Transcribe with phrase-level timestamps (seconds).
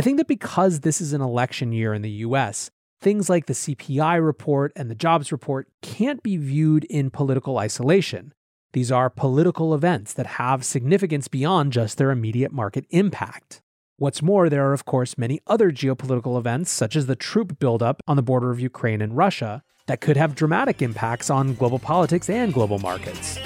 [0.00, 2.70] I think that because this is an election year in the US,
[3.02, 8.32] things like the CPI report and the jobs report can't be viewed in political isolation.
[8.72, 13.60] These are political events that have significance beyond just their immediate market impact.
[13.98, 18.00] What's more, there are, of course, many other geopolitical events, such as the troop buildup
[18.08, 22.30] on the border of Ukraine and Russia, that could have dramatic impacts on global politics
[22.30, 23.38] and global markets.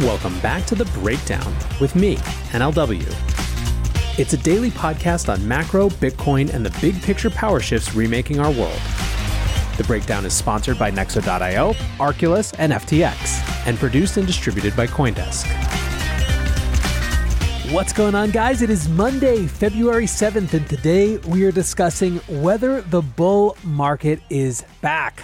[0.00, 2.16] Welcome back to The Breakdown with me,
[2.50, 3.39] NLW.
[4.18, 8.50] It's a daily podcast on macro, Bitcoin, and the big picture power shifts remaking our
[8.50, 8.80] world.
[9.76, 15.46] The breakdown is sponsored by Nexo.io, Arculus, and FTX, and produced and distributed by Coindesk.
[17.72, 18.62] What's going on, guys?
[18.62, 24.64] It is Monday, February 7th, and today we are discussing whether the bull market is
[24.82, 25.22] back.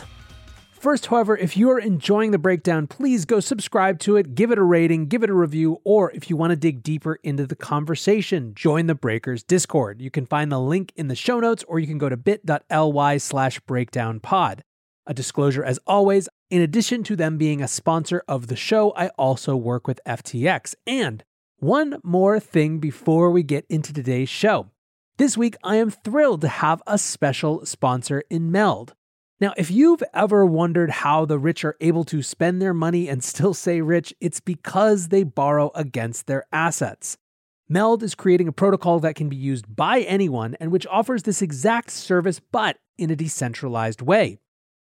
[0.86, 4.58] First, however, if you are enjoying the breakdown, please go subscribe to it, give it
[4.58, 7.56] a rating, give it a review, or if you want to dig deeper into the
[7.56, 10.00] conversation, join the Breakers Discord.
[10.00, 13.16] You can find the link in the show notes, or you can go to bit.ly
[13.16, 14.60] slash breakdownpod.
[15.08, 19.08] A disclosure as always, in addition to them being a sponsor of the show, I
[19.18, 20.76] also work with FTX.
[20.86, 21.24] And
[21.56, 24.70] one more thing before we get into today's show.
[25.16, 28.94] This week, I am thrilled to have a special sponsor in Meld.
[29.38, 33.22] Now, if you've ever wondered how the rich are able to spend their money and
[33.22, 37.18] still say rich, it's because they borrow against their assets.
[37.68, 41.42] Meld is creating a protocol that can be used by anyone and which offers this
[41.42, 44.38] exact service but in a decentralized way.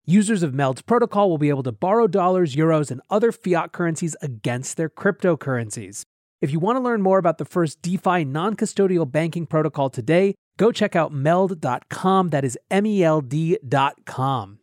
[0.05, 4.15] Users of Meld's protocol will be able to borrow dollars, euros, and other fiat currencies
[4.21, 6.03] against their cryptocurrencies.
[6.41, 10.35] If you want to learn more about the first DeFi non custodial banking protocol today,
[10.57, 12.29] go check out meld.com.
[12.29, 14.59] That is M E L D.com.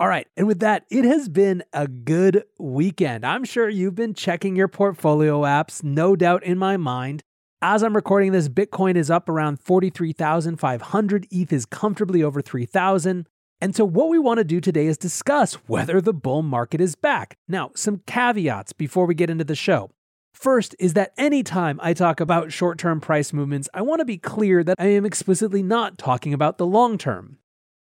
[0.00, 3.24] All right, and with that, it has been a good weekend.
[3.24, 7.22] I'm sure you've been checking your portfolio apps, no doubt in my mind.
[7.62, 13.28] As I'm recording this, Bitcoin is up around 43,500, ETH is comfortably over 3,000.
[13.60, 16.96] And so, what we want to do today is discuss whether the bull market is
[16.96, 17.38] back.
[17.48, 19.90] Now, some caveats before we get into the show.
[20.34, 24.18] First is that anytime I talk about short term price movements, I want to be
[24.18, 27.38] clear that I am explicitly not talking about the long term.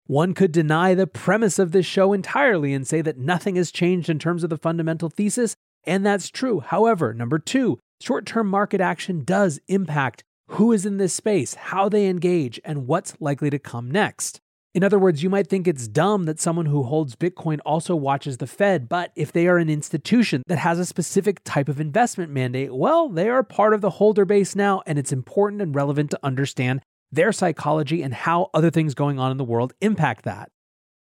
[0.07, 4.11] One could deny the premise of this show entirely and say that nothing has changed
[4.11, 6.59] in terms of the fundamental thesis, and that's true.
[6.61, 11.89] However, number two, short term market action does impact who is in this space, how
[11.89, 14.41] they engage, and what's likely to come next.
[14.73, 18.37] In other words, you might think it's dumb that someone who holds Bitcoin also watches
[18.37, 22.31] the Fed, but if they are an institution that has a specific type of investment
[22.31, 26.11] mandate, well, they are part of the holder base now, and it's important and relevant
[26.13, 30.53] to understand their psychology and how other things going on in the world impact that.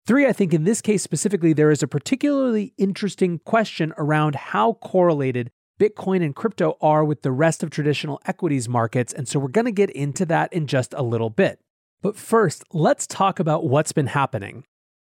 [0.06, 4.74] Three, I think in this case specifically, there is a particularly interesting question around how
[4.74, 9.48] correlated Bitcoin and crypto are with the rest of traditional equities markets, and so we're
[9.48, 11.60] going to get into that in just a little bit.
[12.04, 14.64] But first, let's talk about what's been happening.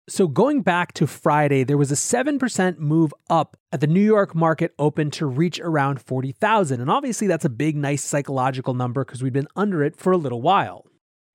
[0.09, 4.37] So, going back to Friday, there was a 7% move up at the New York
[4.37, 6.81] market open to reach around 40,000.
[6.81, 10.17] And obviously, that's a big, nice psychological number because we've been under it for a
[10.17, 10.87] little while.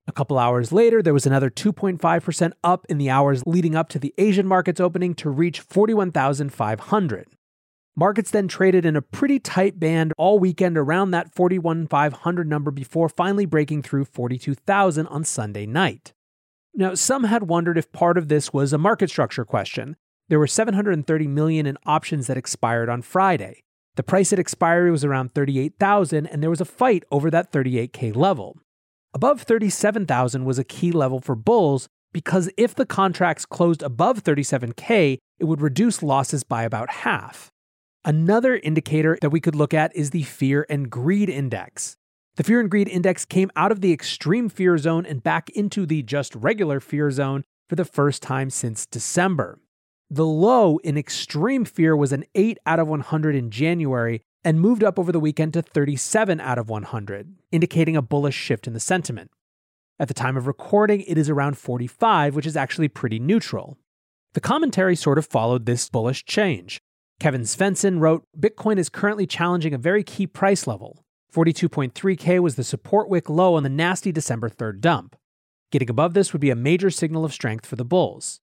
[0.07, 3.99] A couple hours later, there was another 2.5% up in the hours leading up to
[3.99, 7.27] the Asian markets opening to reach 41,500.
[7.95, 13.09] Markets then traded in a pretty tight band all weekend around that 41,500 number before
[13.09, 16.13] finally breaking through 42,000 on Sunday night.
[16.73, 19.97] Now, some had wondered if part of this was a market structure question.
[20.29, 23.61] There were 730 million in options that expired on Friday.
[23.95, 28.15] The price at expiry was around 38,000 and there was a fight over that 38k
[28.15, 28.57] level.
[29.13, 35.17] Above 37,000 was a key level for bulls because if the contracts closed above 37k,
[35.39, 37.51] it would reduce losses by about half.
[38.03, 41.97] Another indicator that we could look at is the fear and greed index.
[42.35, 45.85] The fear and greed index came out of the extreme fear zone and back into
[45.85, 49.59] the just regular fear zone for the first time since December.
[50.09, 54.83] The low in extreme fear was an 8 out of 100 in January and moved
[54.83, 58.79] up over the weekend to 37 out of 100, indicating a bullish shift in the
[58.79, 59.29] sentiment.
[59.99, 63.77] At the time of recording, it is around 45, which is actually pretty neutral.
[64.33, 66.81] The commentary sort of followed this bullish change.
[67.21, 71.05] Kevin Svenson wrote Bitcoin is currently challenging a very key price level.
[71.31, 75.15] 42.3K was the support wick low on the nasty December 3rd dump.
[75.71, 78.39] Getting above this would be a major signal of strength for the bulls.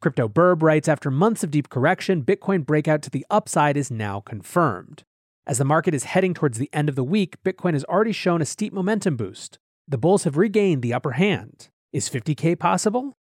[0.00, 4.18] Crypto Birb writes After months of deep correction, Bitcoin breakout to the upside is now
[4.18, 5.04] confirmed.
[5.46, 8.42] As the market is heading towards the end of the week, Bitcoin has already shown
[8.42, 9.60] a steep momentum boost.
[9.86, 11.68] The bulls have regained the upper hand.
[11.92, 13.16] Is 50K possible?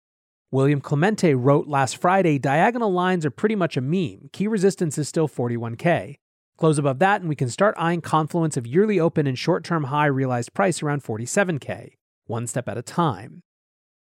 [0.54, 4.30] William Clemente wrote last Friday diagonal lines are pretty much a meme.
[4.34, 6.16] Key resistance is still 41K.
[6.58, 9.86] Close above that, and we can start eyeing confluence of yearly open and short term
[9.86, 11.92] high realized price around 47K,
[12.26, 13.44] one step at a time.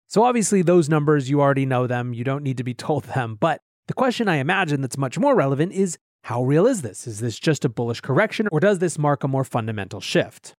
[0.07, 3.37] So, obviously, those numbers, you already know them, you don't need to be told them.
[3.39, 7.07] But the question I imagine that's much more relevant is how real is this?
[7.07, 10.53] Is this just a bullish correction, or does this mark a more fundamental shift?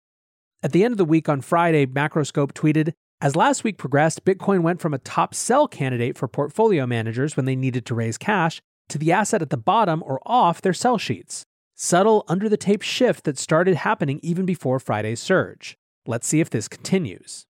[0.64, 4.60] At the end of the week on Friday, Macroscope tweeted As last week progressed, Bitcoin
[4.60, 8.60] went from a top sell candidate for portfolio managers when they needed to raise cash
[8.90, 11.46] to the asset at the bottom or off their sell sheets.
[11.74, 15.78] Subtle under the tape shift that started happening even before Friday's surge.
[16.06, 17.46] Let's see if this continues.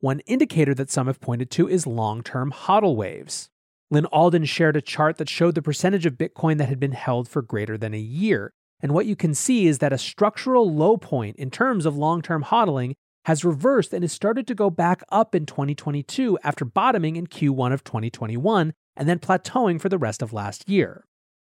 [0.00, 3.48] One indicator that some have pointed to is long term hodl waves.
[3.90, 7.28] Lyn Alden shared a chart that showed the percentage of Bitcoin that had been held
[7.28, 8.52] for greater than a year.
[8.80, 12.22] And what you can see is that a structural low point in terms of long
[12.22, 12.94] term hodling
[13.26, 17.72] has reversed and has started to go back up in 2022 after bottoming in Q1
[17.72, 21.04] of 2021 and then plateauing for the rest of last year.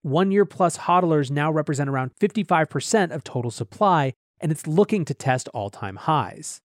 [0.01, 5.13] One year plus hodlers now represent around 55% of total supply, and it's looking to
[5.13, 6.59] test all time highs.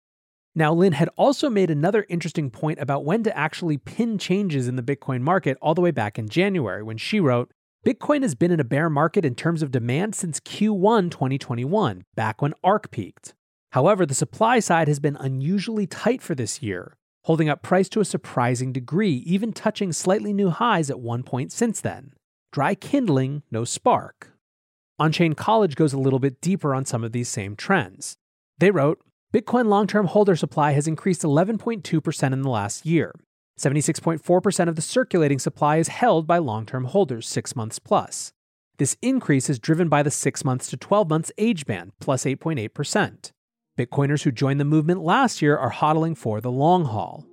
[0.55, 4.75] Now, Lyn had also made another interesting point about when to actually pin changes in
[4.75, 7.51] the Bitcoin market all the way back in January when she wrote,
[7.85, 12.41] Bitcoin has been in a bear market in terms of demand since Q1 2021, back
[12.41, 13.35] when ARK peaked.
[13.75, 16.95] However, the supply side has been unusually tight for this year,
[17.25, 21.51] holding up price to a surprising degree, even touching slightly new highs at one point
[21.51, 22.13] since then.
[22.53, 24.31] Dry kindling, no spark.
[24.97, 28.15] Onchain College goes a little bit deeper on some of these same trends.
[28.59, 29.01] They wrote,
[29.33, 33.13] Bitcoin long term holder supply has increased 11.2% in the last year.
[33.59, 38.31] 76.4% of the circulating supply is held by long term holders, six months plus.
[38.77, 43.31] This increase is driven by the 6 months to 12 months age band, plus 8.8%.
[43.77, 47.25] Bitcoiners who joined the movement last year are hodling for the long haul.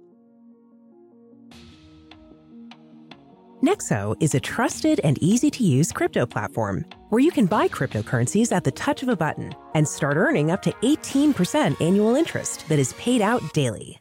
[3.63, 8.51] Nexo is a trusted and easy to use crypto platform where you can buy cryptocurrencies
[8.51, 12.81] at the touch of a button and start earning up to 18% annual interest that
[12.81, 14.01] is paid out daily.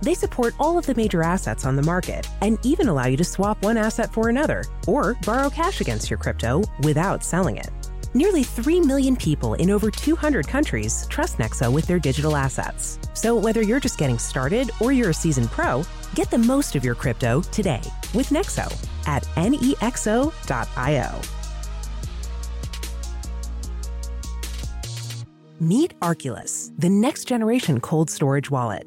[0.00, 3.24] They support all of the major assets on the market and even allow you to
[3.24, 7.83] swap one asset for another or borrow cash against your crypto without selling it.
[8.16, 13.00] Nearly 3 million people in over 200 countries trust Nexo with their digital assets.
[13.14, 15.82] So whether you're just getting started or you're a seasoned pro,
[16.14, 17.82] get the most of your crypto today
[18.14, 18.66] with Nexo
[19.08, 21.20] at nexo.io.
[25.60, 28.86] Meet Arculus, the next generation cold storage wallet.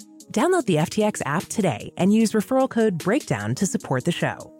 [0.31, 4.55] Download the FTX app today and use referral code BREAKDOWN to support the show.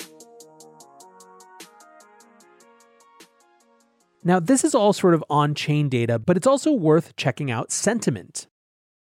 [4.23, 7.71] Now, this is all sort of on chain data, but it's also worth checking out
[7.71, 8.47] sentiment.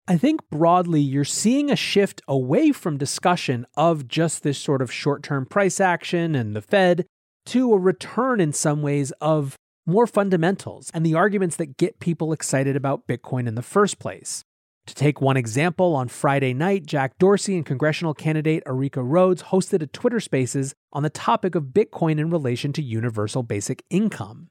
[0.07, 4.93] I think broadly, you're seeing a shift away from discussion of just this sort of
[4.93, 7.05] short term price action and the Fed
[7.47, 9.57] to a return in some ways of
[9.87, 14.45] more fundamentals, and the arguments that get people excited about Bitcoin in the first place.
[14.88, 19.83] To take one example, on Friday night, Jack Dorsey and congressional candidate Aarika Rhodes hosted
[19.83, 24.49] a Twitter Spaces on the topic of Bitcoin in relation to universal basic income.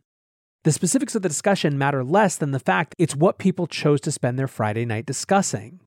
[0.64, 4.12] The specifics of the discussion matter less than the fact it's what people chose to
[4.12, 5.80] spend their Friday night discussing.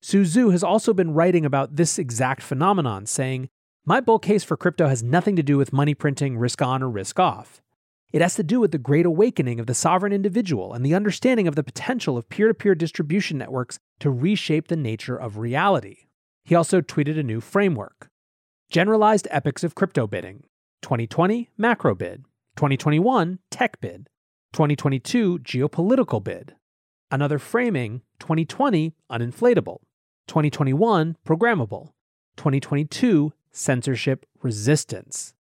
[0.00, 3.50] Su Zhu has also been writing about this exact phenomenon, saying,
[3.84, 6.88] My bull case for crypto has nothing to do with money printing, risk on, or
[6.88, 7.60] risk off.
[8.10, 11.46] It has to do with the great awakening of the sovereign individual and the understanding
[11.46, 16.06] of the potential of peer to peer distribution networks to reshape the nature of reality.
[16.42, 18.08] He also tweeted a new framework
[18.70, 20.44] Generalized Epochs of Crypto Bidding
[20.80, 22.24] 2020 Macro Bid,
[22.56, 24.08] 2021 Tech Bid,
[24.52, 26.54] 2022 Geopolitical Bid.
[27.10, 29.80] Another framing 2020 Uninflatable,
[30.26, 31.92] 2021 Programmable,
[32.36, 35.34] 2022 Censorship Resistance.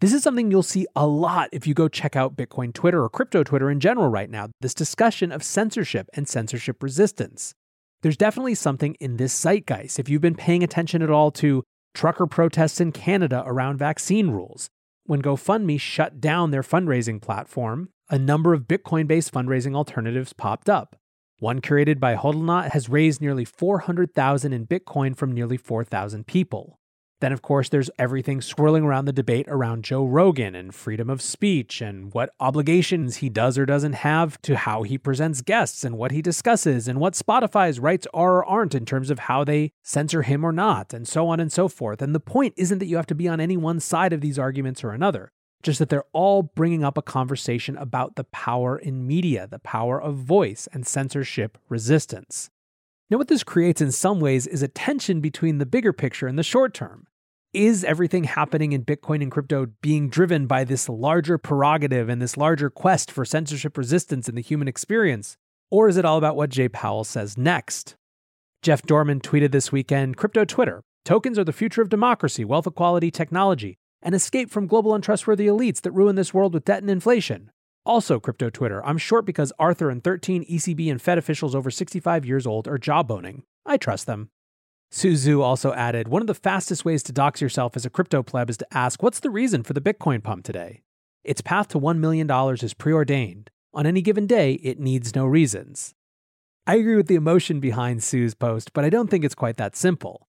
[0.00, 3.10] This is something you'll see a lot if you go check out Bitcoin Twitter or
[3.10, 7.52] crypto Twitter in general right now this discussion of censorship and censorship resistance.
[8.00, 9.98] There's definitely something in this zeitgeist.
[9.98, 14.70] If you've been paying attention at all to trucker protests in Canada around vaccine rules,
[15.04, 20.70] when GoFundMe shut down their fundraising platform, a number of Bitcoin based fundraising alternatives popped
[20.70, 20.96] up.
[21.40, 26.79] One curated by Hodlonaut has raised nearly 400,000 in Bitcoin from nearly 4,000 people.
[27.20, 31.20] Then, of course, there's everything swirling around the debate around Joe Rogan and freedom of
[31.20, 35.98] speech and what obligations he does or doesn't have to how he presents guests and
[35.98, 39.72] what he discusses and what Spotify's rights are or aren't in terms of how they
[39.82, 42.00] censor him or not, and so on and so forth.
[42.00, 44.38] And the point isn't that you have to be on any one side of these
[44.38, 45.30] arguments or another,
[45.62, 50.00] just that they're all bringing up a conversation about the power in media, the power
[50.00, 52.48] of voice, and censorship resistance.
[53.10, 56.38] Now, what this creates in some ways is a tension between the bigger picture and
[56.38, 57.08] the short term
[57.52, 62.36] is everything happening in Bitcoin and crypto being driven by this larger prerogative and this
[62.36, 65.36] larger quest for censorship resistance in the human experience?
[65.68, 67.96] Or is it all about what Jay Powell says next?
[68.62, 73.10] Jeff Dorman tweeted this weekend Crypto Twitter tokens are the future of democracy, wealth equality,
[73.10, 77.50] technology, and escape from global untrustworthy elites that ruin this world with debt and inflation.
[77.84, 82.24] Also, Crypto Twitter, I'm short because Arthur and 13 ECB and Fed officials over 65
[82.24, 83.42] years old are jawboning.
[83.66, 84.30] I trust them.
[84.92, 88.24] Su Zhu also added One of the fastest ways to dox yourself as a crypto
[88.24, 90.82] pleb is to ask, What's the reason for the Bitcoin pump today?
[91.22, 93.50] Its path to $1 million is preordained.
[93.72, 95.94] On any given day, it needs no reasons.
[96.66, 99.76] I agree with the emotion behind Su's post, but I don't think it's quite that
[99.76, 100.26] simple.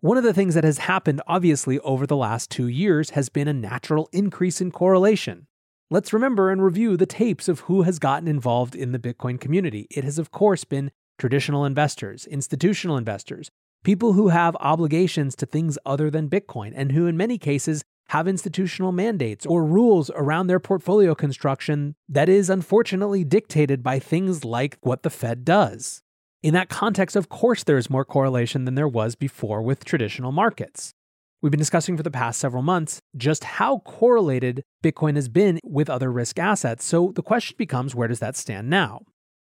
[0.00, 3.48] One of the things that has happened, obviously, over the last two years has been
[3.48, 5.46] a natural increase in correlation.
[5.90, 9.86] Let's remember and review the tapes of who has gotten involved in the Bitcoin community.
[9.90, 13.50] It has, of course, been traditional investors, institutional investors,
[13.82, 18.28] people who have obligations to things other than Bitcoin and who, in many cases, have
[18.28, 24.76] institutional mandates or rules around their portfolio construction that is unfortunately dictated by things like
[24.82, 26.02] what the Fed does.
[26.42, 30.32] In that context, of course, there is more correlation than there was before with traditional
[30.32, 30.92] markets.
[31.40, 35.90] We've been discussing for the past several months just how correlated Bitcoin has been with
[35.90, 36.84] other risk assets.
[36.84, 39.02] So the question becomes where does that stand now?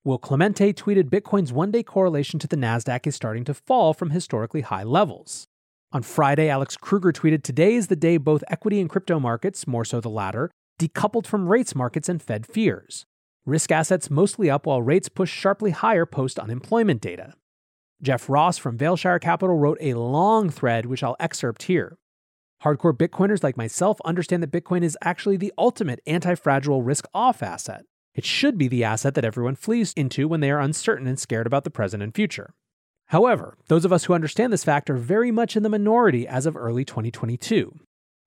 [0.06, 4.10] Will Clemente tweeted Bitcoin's one day correlation to the NASDAQ is starting to fall from
[4.10, 5.48] historically high levels.
[5.94, 9.86] On Friday, Alex Kruger tweeted Today is the day both equity and crypto markets, more
[9.86, 13.06] so the latter, decoupled from rates markets and Fed fears.
[13.46, 17.36] Risk assets mostly up while rates push sharply higher post unemployment data.
[18.02, 21.98] Jeff Ross from Vailshire Capital wrote a long thread, which I'll excerpt here.
[22.62, 27.42] Hardcore Bitcoiners like myself understand that Bitcoin is actually the ultimate anti fragile risk off
[27.42, 27.86] asset.
[28.16, 31.48] It should be the asset that everyone flees into when they are uncertain and scared
[31.48, 32.54] about the present and future.
[33.08, 36.46] However, those of us who understand this fact are very much in the minority as
[36.46, 37.80] of early 2022.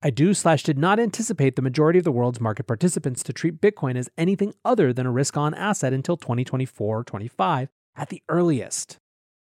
[0.02, 3.60] I do slash did not anticipate the majority of the world's market participants to treat
[3.60, 8.22] Bitcoin as anything other than a risk on asset until 2024 or 25 at the
[8.28, 8.98] earliest.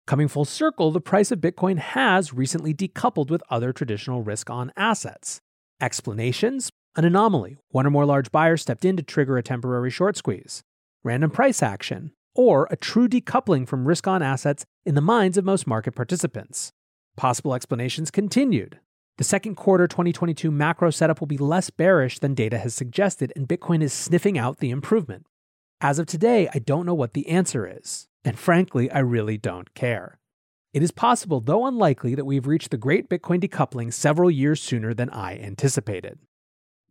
[0.07, 4.71] Coming full circle, the price of Bitcoin has recently decoupled with other traditional risk on
[4.77, 5.41] assets.
[5.81, 10.15] Explanations an anomaly, one or more large buyers stepped in to trigger a temporary short
[10.15, 10.63] squeeze,
[11.03, 15.45] random price action, or a true decoupling from risk on assets in the minds of
[15.45, 16.71] most market participants.
[17.17, 18.79] Possible explanations continued.
[19.17, 23.47] The second quarter 2022 macro setup will be less bearish than data has suggested, and
[23.47, 25.25] Bitcoin is sniffing out the improvement.
[25.79, 29.73] As of today, I don't know what the answer is, and frankly, I really don't
[29.73, 30.19] care.
[30.73, 34.93] It is possible, though unlikely, that we've reached the great Bitcoin decoupling several years sooner
[34.93, 36.19] than I anticipated.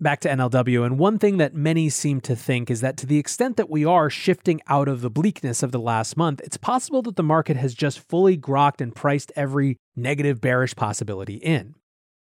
[0.00, 3.18] Back to NLW, and one thing that many seem to think is that to the
[3.18, 7.00] extent that we are shifting out of the bleakness of the last month, it's possible
[7.02, 11.76] that the market has just fully grokked and priced every negative bearish possibility in.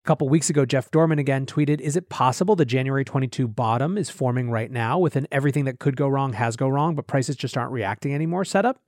[0.04, 3.98] A couple weeks ago, Jeff Dorman again tweeted Is it possible the January 22 bottom
[3.98, 7.08] is forming right now with an everything that could go wrong has go wrong, but
[7.08, 8.78] prices just aren't reacting anymore setup?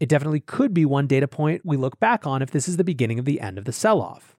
[0.00, 2.84] It definitely could be one data point we look back on if this is the
[2.84, 4.34] beginning of the end of the sell off.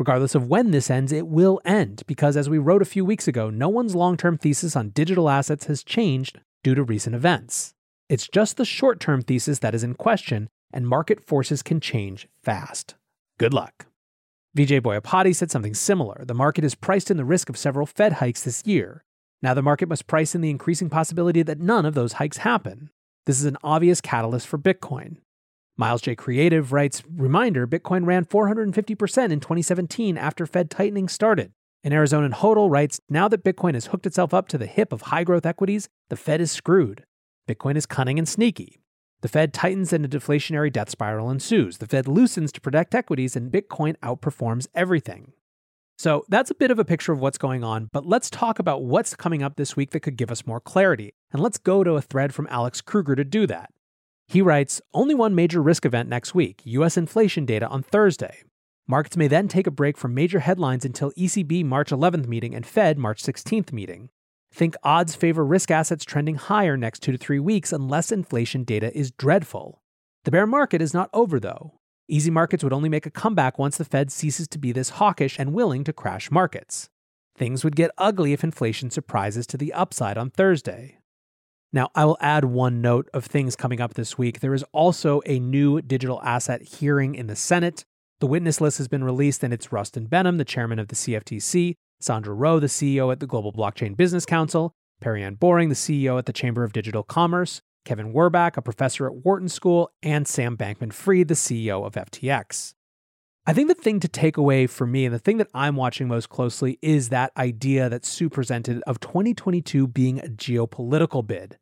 [0.00, 3.28] Regardless of when this ends, it will end because, as we wrote a few weeks
[3.28, 7.74] ago, no one's long term thesis on digital assets has changed due to recent events.
[8.08, 12.28] It's just the short term thesis that is in question, and market forces can change
[12.42, 12.94] fast.
[13.38, 13.88] Good luck.
[14.56, 16.24] Vijay Boyapati said something similar.
[16.24, 19.04] The market is priced in the risk of several Fed hikes this year.
[19.42, 22.88] Now the market must price in the increasing possibility that none of those hikes happen.
[23.26, 25.18] This is an obvious catalyst for Bitcoin.
[25.76, 26.14] Miles J.
[26.14, 31.52] Creative writes Reminder Bitcoin ran 450% in 2017 after Fed tightening started.
[31.82, 35.02] And Arizona Hodel writes Now that Bitcoin has hooked itself up to the hip of
[35.02, 37.04] high growth equities, the Fed is screwed.
[37.48, 38.80] Bitcoin is cunning and sneaky.
[39.22, 41.78] The Fed tightens and a deflationary death spiral ensues.
[41.78, 45.32] The Fed loosens to protect equities and Bitcoin outperforms everything.
[45.98, 48.82] So that's a bit of a picture of what's going on, but let's talk about
[48.82, 51.12] what's coming up this week that could give us more clarity.
[51.30, 53.70] And let's go to a thread from Alex Kruger to do that.
[54.30, 58.44] He writes Only one major risk event next week US inflation data on Thursday.
[58.86, 62.64] Markets may then take a break from major headlines until ECB March 11th meeting and
[62.64, 64.08] Fed March 16th meeting.
[64.54, 68.96] Think odds favor risk assets trending higher next two to three weeks unless inflation data
[68.96, 69.82] is dreadful.
[70.24, 71.80] The bear market is not over, though.
[72.06, 75.40] Easy markets would only make a comeback once the Fed ceases to be this hawkish
[75.40, 76.88] and willing to crash markets.
[77.36, 80.99] Things would get ugly if inflation surprises to the upside on Thursday.
[81.72, 84.40] Now, I will add one note of things coming up this week.
[84.40, 87.84] There is also a new digital asset hearing in the Senate.
[88.18, 91.76] The witness list has been released, and it's Rostin Behnam, the chairman of the CFTC,
[92.00, 96.26] Sandra Ro, the CEO at the Global Blockchain Business Council, Perianne Boring, the CEO at
[96.26, 100.92] the Chamber of Digital Commerce, Kevin Werbach, a professor at Wharton School, and Sam Bankman
[100.92, 102.74] Fried, the CEO of FTX.
[103.46, 106.06] I think the thing to take away for me and the thing that I'm watching
[106.06, 111.56] most closely is that idea that Su presented of 2022 being a geopolitical bid.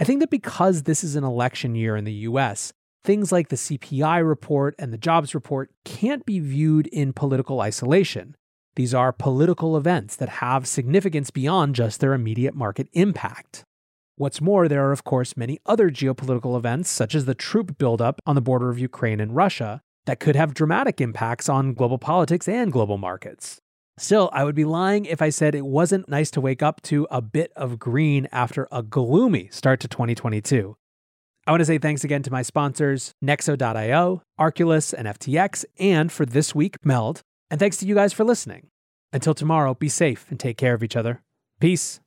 [0.00, 2.72] I think that because this is an election year in the US,
[3.04, 8.34] things like the CPI report and the jobs report can't be viewed in political isolation.
[8.74, 13.64] These are political events that have significance beyond just their immediate market impact.
[14.16, 18.18] What's more, there are, of course, many other geopolitical events, such as the troop buildup
[18.26, 22.48] on the border of Ukraine and Russia, that could have dramatic impacts on global politics
[22.48, 23.60] and global markets.
[23.98, 27.06] Still, I would be lying if I said it wasn't nice to wake up to
[27.10, 30.76] a bit of green after a gloomy start to 2022.
[31.46, 36.24] I want to say thanks again to my sponsors, Nexo.io, Arculus, and FTX, and for
[36.24, 38.68] this week, Meld, and thanks to you guys for listening.
[39.12, 41.20] Until tomorrow, be safe and take care of each other.
[41.60, 42.02] Peace.